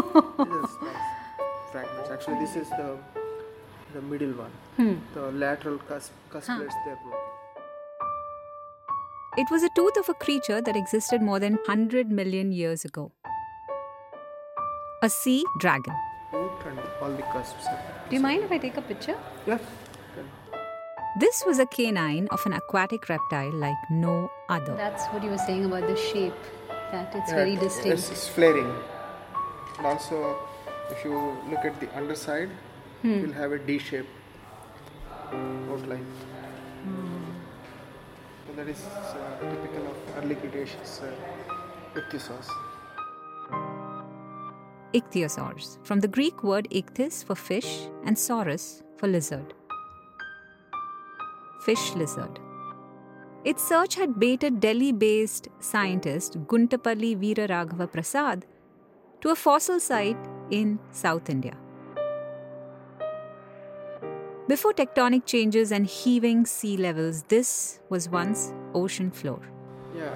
[0.00, 0.76] This
[1.72, 2.10] fragments.
[2.10, 2.96] Actually, this is the
[3.94, 4.50] the middle one.
[4.76, 4.94] Hmm.
[5.14, 7.18] The lateral cusp, cusp plates they are broken.
[9.36, 13.12] It was a tooth of a creature that existed more than 100 million years ago.
[15.02, 15.94] A sea dragon.
[16.32, 17.64] All the cusps.
[18.08, 19.16] Do you mind if I take a picture?
[19.46, 19.58] Yeah.
[21.18, 24.74] This was a canine of an aquatic reptile like no other.
[24.76, 26.34] That's what you were saying about the shape,
[26.92, 28.10] that it's Yeah, very It's, distinct.
[28.12, 28.72] it's flaring.
[29.80, 30.36] And also,
[30.90, 31.12] if you
[31.50, 32.50] look at the underside,
[33.02, 33.12] Hmm.
[33.20, 34.10] you'll have a D-shaped
[35.74, 36.04] outline.
[38.46, 42.50] So that is uh, typical of early Cretaceous uh, ichthyosaurs.
[44.92, 47.72] Ichthyosaurs, from the Greek word ichthys for fish
[48.04, 49.54] and saurus for lizard.
[51.64, 52.38] Fish lizard.
[53.44, 58.44] Its search had baited Delhi based scientist Guntupalli Veeraraghava Prasad
[59.20, 60.16] to a fossil site
[60.50, 61.56] in South India.
[64.48, 69.40] Before tectonic changes and heaving sea levels, this was once ocean floor.
[69.96, 70.10] Yeah,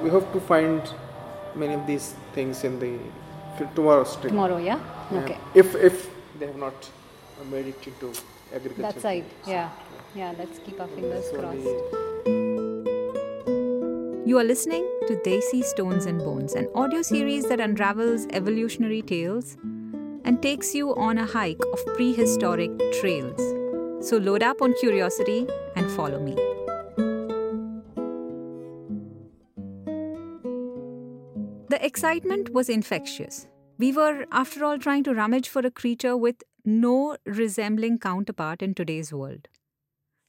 [0.00, 0.82] we hope to find
[1.56, 2.98] many of these things in the
[3.58, 4.28] f- tomorrow's trip.
[4.30, 4.78] Tomorrow, yeah?
[5.10, 5.18] Yeah.
[5.20, 5.38] Okay.
[5.54, 6.88] If if they have not
[7.40, 8.12] uh, made it into
[8.54, 8.82] agriculture.
[8.92, 9.70] That side, yeah.
[10.14, 11.64] Yeah, let's keep our fingers So crossed.
[11.64, 12.49] the-
[14.30, 19.56] You are listening to Desi Stones and Bones, an audio series that unravels evolutionary tales
[20.24, 22.70] and takes you on a hike of prehistoric
[23.00, 23.40] trails.
[24.06, 26.36] So load up on curiosity and follow me.
[31.68, 33.48] The excitement was infectious.
[33.78, 38.74] We were, after all, trying to rummage for a creature with no resembling counterpart in
[38.74, 39.48] today's world.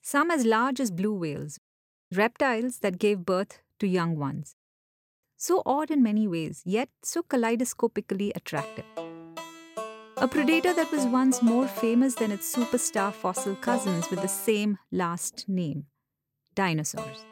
[0.02, 1.59] Some as large as blue whales,
[2.11, 4.56] reptiles that gave birth to young ones.
[5.38, 8.86] So odd in many ways, yet so kaleidoscopically attractive.
[10.18, 14.78] A predator that was once more famous than its superstar fossil cousins with the same
[14.92, 15.86] last name
[16.53, 17.25] dinosaurs.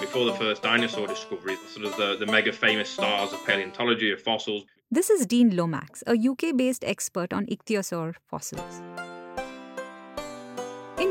[0.00, 4.22] Before the first dinosaur discoveries, sort of the, the mega famous stars of paleontology, of
[4.22, 8.82] fossils, This is Dean Lomax, a UK based expert on ichthyosaur fossils.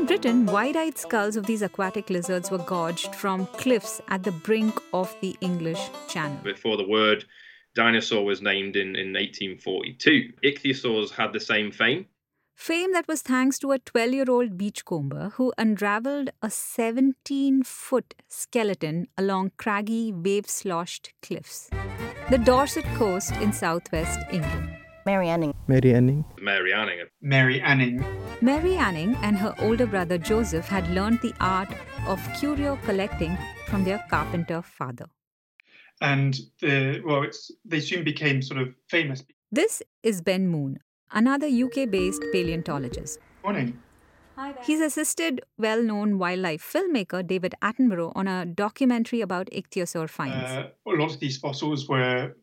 [0.02, 4.32] In Britain, wide eyed skulls of these aquatic lizards were gorged from cliffs at the
[4.32, 6.42] brink of the English Channel.
[6.42, 7.24] before the word
[7.76, 10.32] dinosaur was named in, in 1842.
[10.42, 12.06] Ichthyosaurs had the same fame.
[12.56, 18.16] Fame that was thanks to a 12 year old beachcomber who unraveled a 17 foot
[18.28, 21.70] skeleton along craggy, wave sloshed cliffs.
[22.28, 24.81] The Dorset coast in southwest England.
[25.04, 25.52] Mary Anning.
[25.66, 26.24] Mary Anning.
[26.40, 27.00] Mary Anning.
[27.20, 28.04] Mary Anning.
[28.40, 31.68] Mary Anning and her older brother Joseph had learned the art
[32.06, 33.36] of curio collecting
[33.66, 35.06] from their carpenter father.
[36.00, 39.24] And the, well, it's, they soon became sort of famous.
[39.50, 40.78] This is Ben Moon,
[41.10, 43.18] another UK based paleontologist.
[43.42, 43.78] Morning.
[44.64, 50.50] He's assisted well known wildlife filmmaker David Attenborough on a documentary about ichthyosaur finds.
[50.50, 52.34] Uh, a lot of these fossils were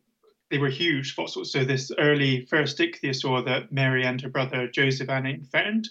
[0.50, 1.52] they were huge fossils.
[1.52, 5.90] So this early first ichthyosaur that Mary and her brother Joseph Anning found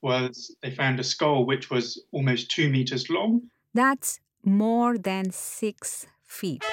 [0.00, 3.42] was they found a skull which was almost two meters long.
[3.74, 6.64] That's more than six feet.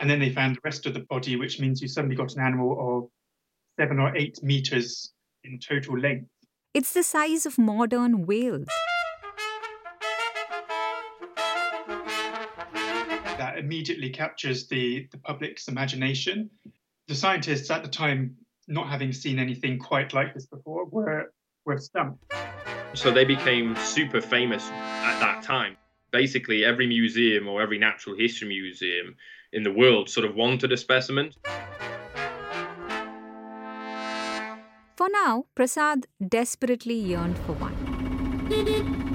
[0.00, 2.40] And then they found the rest of the body, which means you suddenly got an
[2.40, 3.10] animal of
[3.80, 5.12] seven or eight meters
[5.44, 6.28] in total length.
[6.74, 8.68] It's the size of modern whales.
[13.68, 16.48] Immediately captures the, the public's imagination.
[17.06, 18.34] The scientists at the time,
[18.66, 21.32] not having seen anything quite like this before, were
[21.66, 22.24] were stumped.
[22.94, 24.64] So they became super famous
[25.10, 25.76] at that time.
[26.12, 29.14] Basically, every museum or every natural history museum
[29.52, 31.34] in the world sort of wanted a specimen.
[34.96, 39.07] For now, Prasad desperately yearned for one.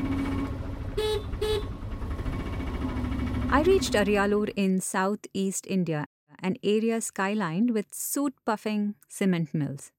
[3.54, 6.08] I reached Ariyalur in southeast India,
[6.40, 9.92] an area skylined with soot puffing cement mills.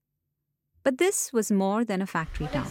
[0.82, 2.66] But this was more than a factory town.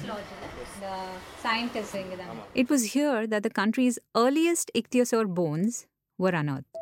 [0.81, 0.97] The
[1.41, 2.27] scientists saying that.
[2.53, 5.87] It was here that the country's earliest ichthyosaur bones
[6.17, 6.75] were unearthed.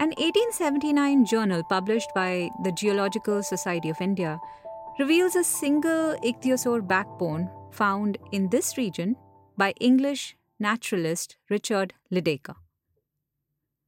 [0.00, 4.40] An 1879 journal published by the Geological Society of India
[4.98, 9.14] reveals a single ichthyosaur backbone found in this region
[9.56, 12.56] by English naturalist Richard Lydekker.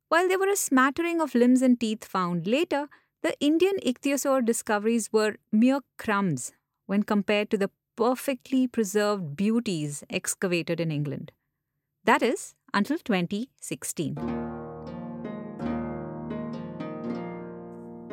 [0.09, 2.88] While there were a smattering of limbs and teeth found later,
[3.23, 6.53] the Indian ichthyosaur discoveries were mere crumbs
[6.87, 11.32] when compared to the perfectly preserved beauties excavated in England.
[12.05, 14.14] That is, until 2016.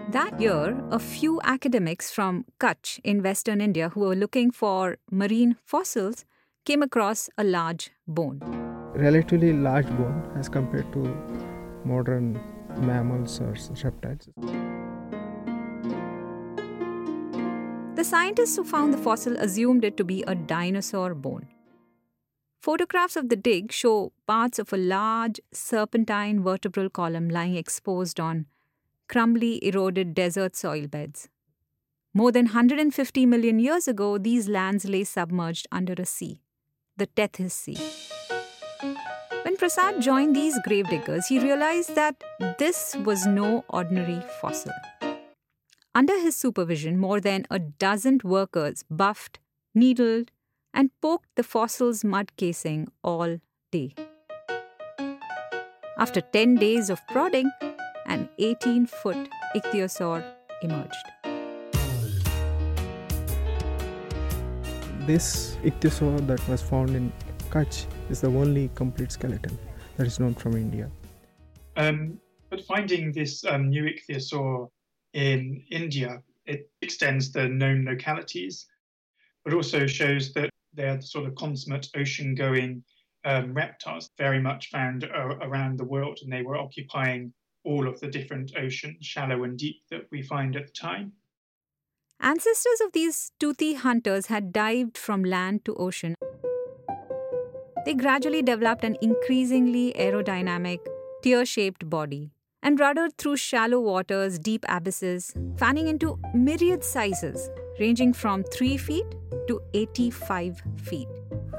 [0.10, 5.56] That year, a few academics from Kutch in western India who were looking for marine
[5.66, 6.26] fossils
[6.66, 8.40] came across a large bone.
[8.96, 11.02] Relatively large bone as compared to
[11.86, 12.40] modern
[12.78, 14.30] mammals or reptiles.
[17.96, 21.48] The scientists who found the fossil assumed it to be a dinosaur bone.
[22.62, 28.48] Photographs of the dig show parts of a large serpentine vertebral column lying exposed on
[29.08, 31.30] crumbly, eroded desert soil beds.
[32.14, 36.42] More than 150 million years ago, these lands lay submerged under a sea,
[36.98, 37.78] the Tethys Sea.
[39.44, 42.24] When Prasad joined these grave diggers, he realized that
[42.58, 44.72] this was no ordinary fossil.
[45.94, 49.40] Under his supervision, more than a dozen workers buffed,
[49.74, 50.32] needled,
[50.74, 53.40] and poked the fossil's mud casing all
[53.72, 53.96] day.
[55.98, 57.50] After 10 days of prodding,
[58.06, 60.24] an 18 foot ichthyosaur
[60.62, 61.25] emerged.
[65.06, 67.14] This ichthyosaur that was found in
[67.52, 69.56] Kutch is the only complete skeleton
[69.98, 70.90] that is known from India.
[71.78, 72.20] Um,
[72.50, 74.68] but finding this um, new ichthyosaur
[75.14, 78.66] in India, it extends the known localities,
[79.44, 82.84] but also shows that they're the sort of consummate ocean going
[83.26, 87.32] um, reptiles, very much found around the world, and they were occupying
[87.64, 91.12] all of the different oceans, shallow and deep, that we find at the time.
[92.22, 96.16] Ancestors of these toothy hunters had dived from land to ocean.
[97.86, 100.80] They gradually developed an increasingly aerodynamic,
[101.22, 102.32] tear shaped body
[102.64, 109.06] and ruddered through shallow waters, deep abysses, fanning into myriad sizes, ranging from 3 feet
[109.48, 111.08] to 85 feet.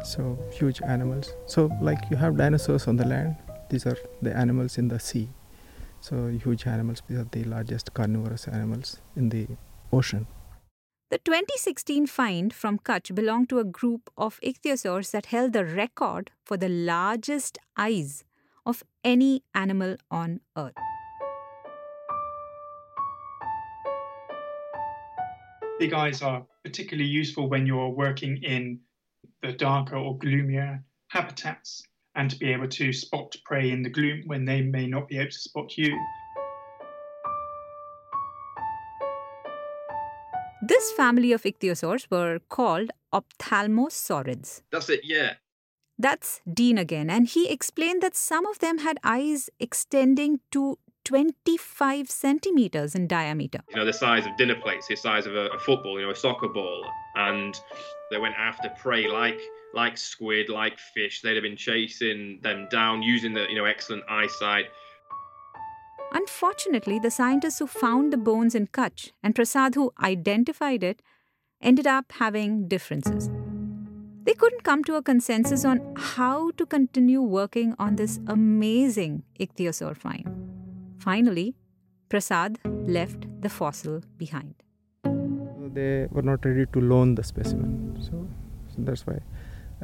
[0.04, 1.34] So, huge animals.
[1.46, 3.36] So, like you have dinosaurs on the land,
[3.70, 5.28] these are the animals in the sea.
[6.00, 9.46] So, huge animals, these are the largest carnivorous animals in the
[9.92, 10.26] ocean.
[11.08, 16.32] The 2016 find from Kutch belonged to a group of ichthyosaurs that held the record
[16.44, 18.24] for the largest eyes
[18.66, 20.74] of any animal on Earth.
[25.78, 28.80] Big eyes are particularly useful when you're working in
[29.42, 31.84] the darker or gloomier habitats
[32.16, 35.18] and to be able to spot prey in the gloom when they may not be
[35.18, 35.96] able to spot you.
[40.68, 44.62] This family of ichthyosaurs were called ophthalmosaurids.
[44.72, 45.34] That's it, yeah.
[45.96, 52.10] That's Dean again, and he explained that some of them had eyes extending to 25
[52.10, 53.60] centimeters in diameter.
[53.70, 56.10] You know, the size of dinner plates, the size of a, a football, you know,
[56.10, 56.84] a soccer ball.
[57.14, 57.58] And
[58.10, 59.40] they went after prey like
[59.72, 61.20] like squid, like fish.
[61.22, 64.66] They'd have been chasing them down using the, you know, excellent eyesight.
[66.12, 71.02] Unfortunately, the scientists who found the bones in Kutch and Prasad who identified it
[71.60, 73.30] ended up having differences.
[74.24, 79.96] They couldn't come to a consensus on how to continue working on this amazing ichthyosaur
[79.96, 80.26] find.
[80.98, 81.54] Finally,
[82.08, 84.54] Prasad left the fossil behind.
[85.74, 88.26] They were not ready to loan the specimen, so,
[88.68, 89.18] so that's why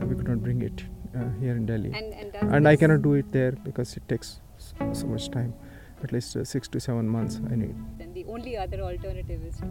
[0.01, 0.85] uh, we could not bring it
[1.15, 1.93] uh, here in Delhi.
[1.95, 5.55] And, and, and I cannot do it there because it takes so, so much time
[6.03, 7.75] at least uh, six to seven months I need.
[7.99, 9.67] Then the only other alternative is to,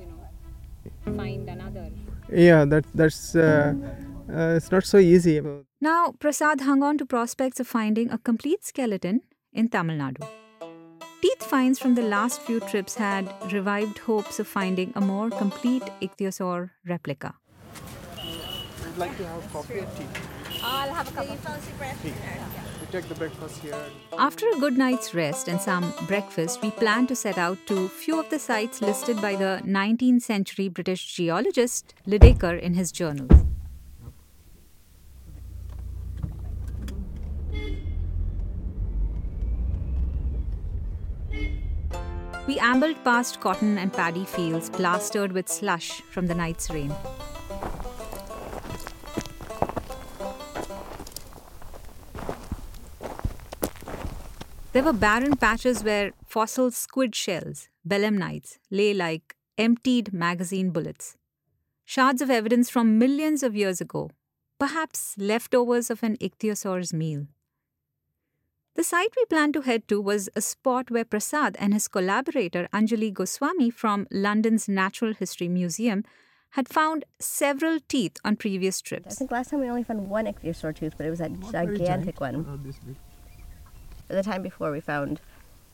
[0.00, 1.90] you know, find another.
[2.30, 3.74] Yeah, that that's uh,
[4.30, 5.40] uh, it's not so easy.
[5.80, 9.22] Now Prasad hung on to prospects of finding a complete skeleton
[9.52, 10.26] in Tamil Nadu.
[11.20, 15.82] Teeth finds from the last few trips had revived hopes of finding a more complete
[16.00, 17.34] ichthyosaur replica.
[18.16, 20.06] I'd like to have coffee and tea.
[20.62, 22.12] I'll have a cup of tea.
[22.90, 23.76] Take the breakfast here.
[24.18, 28.18] After a good night's rest and some breakfast, we plan to set out to few
[28.18, 33.44] of the sites listed by the 19th century British geologist Lydekker in his journals.
[42.46, 46.94] We ambled past cotton and paddy fields plastered with slush from the night's rain.
[54.78, 61.16] There were barren patches where fossil squid shells, belemnites, lay like emptied magazine bullets.
[61.84, 64.12] Shards of evidence from millions of years ago,
[64.56, 67.26] perhaps leftovers of an ichthyosaur's meal.
[68.76, 72.68] The site we planned to head to was a spot where Prasad and his collaborator
[72.72, 76.04] Anjali Goswami from London's Natural History Museum
[76.50, 79.16] had found several teeth on previous trips.
[79.16, 82.20] I think last time we only found one ichthyosaur tooth, but it was that gigantic
[82.20, 82.62] one.
[84.08, 85.20] The time before we found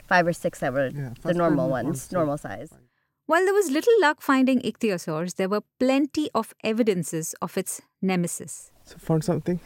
[0.08, 2.70] five or six that were Yeah, the normal one ones, normal size.
[3.26, 8.70] While there was little luck finding ichthyosaurs, there were plenty of evidences of its nemesis.
[8.84, 9.60] So found something.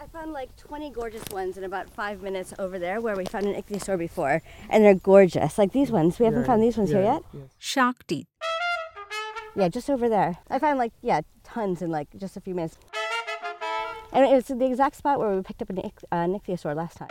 [0.00, 3.46] I found like 20 gorgeous ones in about five minutes over there where we found
[3.46, 5.56] an ichthyosaur before, and they're gorgeous.
[5.58, 6.18] Like these ones.
[6.18, 7.22] We haven't Yeah, found these ones here yet.
[7.32, 7.50] yes.
[7.58, 8.26] Shark teeth.
[9.54, 10.38] Yeah, just over there.
[10.48, 12.76] I found like, yeah, tons in like just a few minutes.
[14.12, 16.96] And it's the exact spot where we picked up an, ich- uh, an ichthyosaur last
[16.96, 17.08] time.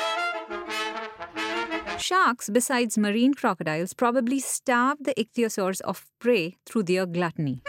[2.00, 7.62] Sharks, besides marine crocodiles, probably starve the ichthyosaurs of prey through their gluttony.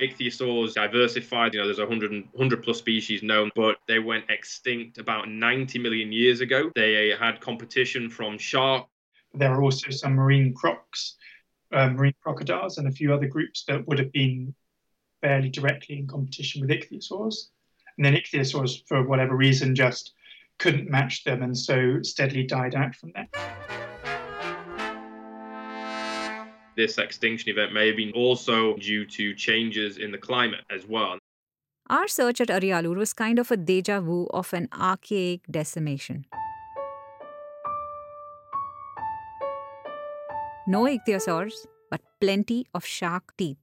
[0.00, 5.28] Ichthyosaurs diversified, you know, there's 100, 100 plus species known, but they went extinct about
[5.28, 6.70] 90 million years ago.
[6.74, 8.90] They had competition from sharks.
[9.34, 11.14] There are also some marine crocs,
[11.72, 14.52] uh, marine crocodiles, and a few other groups that would have been
[15.22, 17.50] fairly directly in competition with ichthyosaurs.
[17.96, 20.13] And then ichthyosaurs, for whatever reason, just
[20.58, 23.28] couldn't match them and so steadily died out from there.
[26.76, 31.18] This extinction event may have been also due to changes in the climate as well.
[31.88, 36.26] Our search at Ariyalur was kind of a deja vu of an archaic decimation.
[40.66, 43.58] No ichthyosaurs, but plenty of shark teeth.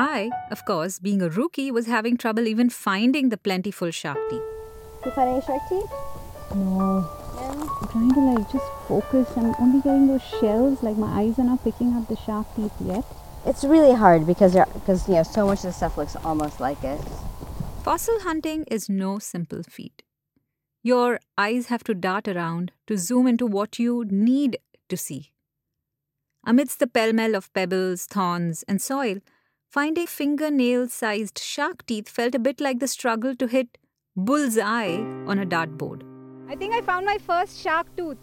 [0.00, 4.40] I, of course, being a rookie, was having trouble even finding the plentiful shark teeth.
[5.04, 5.90] You find any shark teeth?
[6.54, 7.06] No.
[7.36, 9.28] I'm trying to like just focus.
[9.36, 10.82] I'm only getting those shells.
[10.82, 13.04] Like my eyes are not picking up the shark teeth yet.
[13.44, 16.60] It's really hard because there, because you know so much of the stuff looks almost
[16.60, 16.98] like it.
[17.82, 20.02] Fossil hunting is no simple feat.
[20.82, 24.56] Your eyes have to dart around to zoom into what you need
[24.88, 25.32] to see.
[26.46, 29.18] Amidst the pell mell of pebbles, thorns, and soil,
[29.70, 33.78] finding a fingernail sized shark teeth felt a bit like the struggle to hit
[34.16, 34.96] bullseye
[35.26, 36.02] on a dartboard.
[36.48, 38.18] I think I found my first shark tooth.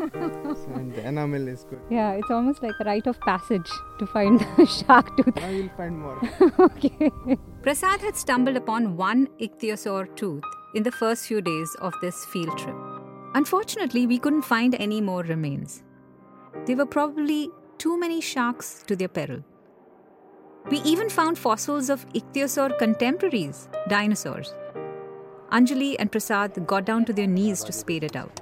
[0.00, 1.80] And the enamel is good.
[1.90, 5.36] Yeah, it's almost like a rite of passage to find the shark tooth.
[5.36, 6.20] Now you'll find more.
[6.58, 7.10] okay.
[7.62, 10.42] Prasad had stumbled upon one ichthyosaur tooth
[10.74, 12.76] in the first few days of this field trip.
[13.34, 15.82] Unfortunately, we couldn't find any more remains.
[16.64, 19.44] There were probably too many sharks to their peril.
[20.70, 24.52] We even found fossils of ichthyosaur contemporaries, dinosaurs.
[25.50, 28.40] Anjali and Prasad got down to their knees to spade it out.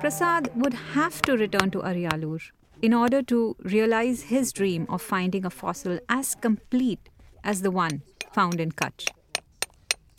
[0.00, 2.42] Prasad would have to return to Ariyalur
[2.82, 7.08] in order to realize his dream of finding a fossil as complete
[7.42, 9.08] as the one found in Kutch.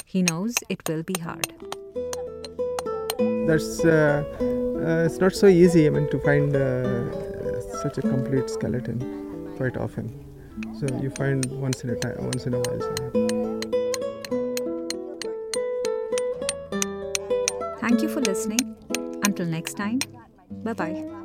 [0.06, 1.54] He knows it will be hard.
[3.20, 3.54] Uh,
[3.88, 4.24] uh,
[5.06, 5.88] it's not so easy.
[5.88, 10.08] I mean to find uh, such a complete skeleton quite often.
[10.80, 12.80] So you find once in a time, once in a while.
[12.80, 12.94] So.
[17.80, 18.76] Thank you for listening.
[19.24, 20.00] Until next time,
[20.64, 21.17] bye bye.